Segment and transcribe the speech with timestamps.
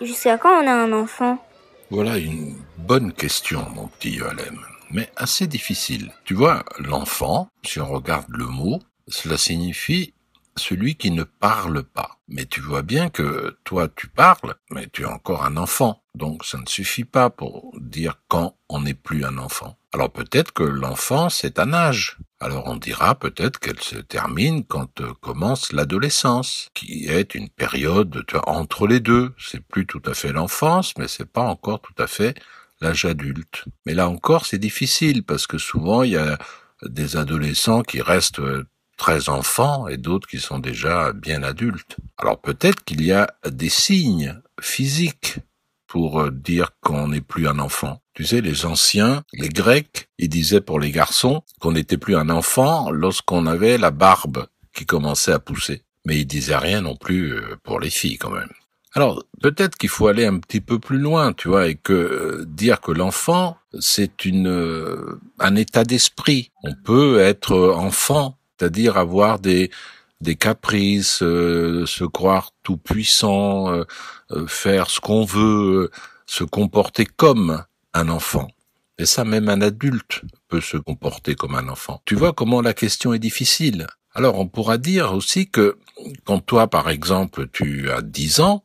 [0.00, 1.38] jusqu'à quand on a un enfant?
[1.90, 4.58] Voilà une bonne question, mon petit Yoalem,
[4.90, 6.12] mais assez difficile.
[6.24, 10.14] Tu vois, l'enfant, si on regarde le mot, cela signifie
[10.56, 12.18] celui qui ne parle pas.
[12.28, 16.03] Mais tu vois bien que toi tu parles, mais tu es encore un enfant.
[16.14, 19.76] Donc ça ne suffit pas pour dire quand on n'est plus un enfant.
[19.92, 22.18] Alors peut-être que l'enfance est un âge.
[22.40, 28.24] Alors on dira peut-être qu'elle se termine quand euh, commence l'adolescence, qui est une période
[28.46, 29.34] entre les deux.
[29.38, 32.34] C'est plus tout à fait l'enfance, mais c'est pas encore tout à fait
[32.80, 33.64] l'âge adulte.
[33.86, 36.38] Mais là encore, c'est difficile parce que souvent il y a
[36.82, 41.96] des adolescents qui restent euh, très enfants et d'autres qui sont déjà bien adultes.
[42.18, 45.38] Alors peut-être qu'il y a des signes physiques
[45.94, 48.00] pour euh, dire qu'on n'est plus un enfant.
[48.14, 52.30] Tu sais, les anciens, les Grecs, ils disaient pour les garçons qu'on n'était plus un
[52.30, 55.82] enfant lorsqu'on avait la barbe qui commençait à pousser.
[56.04, 58.50] Mais ils disaient rien non plus euh, pour les filles quand même.
[58.94, 62.44] Alors peut-être qu'il faut aller un petit peu plus loin, tu vois, et que euh,
[62.44, 64.98] dire que l'enfant c'est une
[65.38, 66.50] un état d'esprit.
[66.64, 69.70] On peut être enfant c'est-à-dire avoir des
[70.24, 73.84] des caprices, euh, se croire tout puissant, euh,
[74.32, 75.90] euh, faire ce qu'on veut,
[76.26, 78.48] se comporter comme un enfant.
[78.98, 82.02] Et ça, même un adulte peut se comporter comme un enfant.
[82.04, 83.86] Tu vois comment la question est difficile.
[84.14, 85.78] Alors, on pourra dire aussi que
[86.24, 88.62] quand toi, par exemple, tu as 10 ans,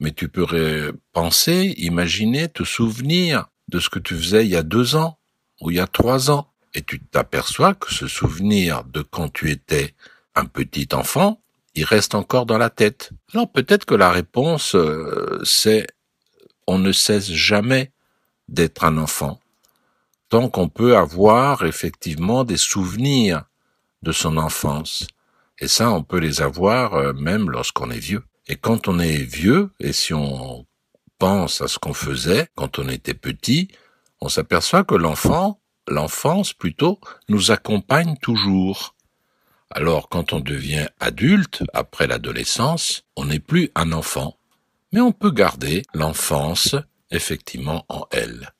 [0.00, 4.62] mais tu pourrais penser, imaginer, te souvenir de ce que tu faisais il y a
[4.62, 5.18] deux ans
[5.60, 9.50] ou il y a trois ans et tu t'aperçois que ce souvenir de quand tu
[9.50, 9.94] étais
[10.38, 11.40] un petit enfant,
[11.74, 13.10] il reste encore dans la tête.
[13.34, 15.86] Alors peut-être que la réponse, euh, c'est
[16.66, 17.92] on ne cesse jamais
[18.48, 19.40] d'être un enfant.
[20.28, 23.44] Tant qu'on peut avoir effectivement des souvenirs
[24.02, 25.06] de son enfance.
[25.58, 28.24] Et ça, on peut les avoir euh, même lorsqu'on est vieux.
[28.46, 30.66] Et quand on est vieux, et si on
[31.18, 33.68] pense à ce qu'on faisait quand on était petit,
[34.20, 38.94] on s'aperçoit que l'enfant, l'enfance plutôt, nous accompagne toujours.
[39.70, 44.38] Alors quand on devient adulte, après l'adolescence, on n'est plus un enfant,
[44.92, 46.74] mais on peut garder l'enfance
[47.10, 48.52] effectivement en elle.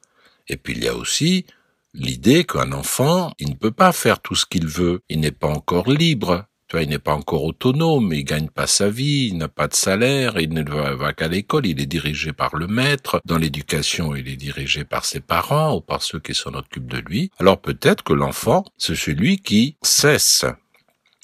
[0.48, 1.46] Et puis il y a aussi
[1.94, 5.48] l'idée qu'un enfant, il ne peut pas faire tout ce qu'il veut, il n'est pas
[5.48, 9.48] encore libre, tu il n'est pas encore autonome, il gagne pas sa vie, il n'a
[9.48, 13.22] pas de salaire, il ne va, qu'à l'école, il est dirigé par le maître.
[13.24, 16.98] Dans l'éducation, il est dirigé par ses parents ou par ceux qui s'en occupent de
[16.98, 17.30] lui.
[17.38, 20.44] Alors peut-être que l'enfant, c'est celui qui cesse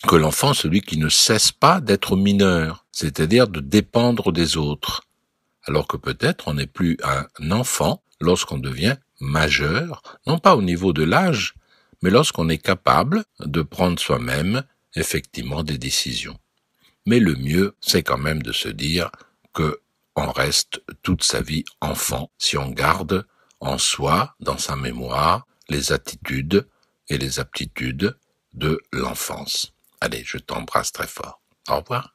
[0.06, 5.02] que l'enfant, celui qui ne cesse pas d'être mineur, c'est-à-dire de dépendre des autres.
[5.64, 10.92] Alors que peut-être on n'est plus un enfant lorsqu'on devient majeur, non pas au niveau
[10.92, 11.54] de l'âge,
[12.02, 14.62] mais lorsqu'on est capable de prendre soi-même
[14.94, 16.38] effectivement des décisions.
[17.06, 19.10] Mais le mieux, c'est quand même de se dire
[19.52, 19.80] que
[20.16, 23.26] on reste toute sa vie enfant si on garde
[23.60, 26.68] en soi, dans sa mémoire, les attitudes
[27.08, 28.16] et les aptitudes
[28.52, 29.73] de l'enfance.
[30.04, 31.40] Allez, je t'embrasse très fort.
[31.66, 32.13] Au revoir.